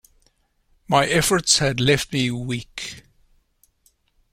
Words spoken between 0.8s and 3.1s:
My efforts had left me weak.